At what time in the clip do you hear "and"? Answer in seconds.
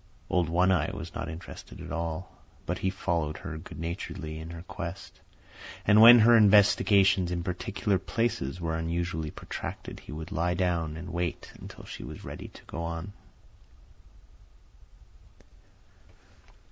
5.85-6.01, 10.97-11.13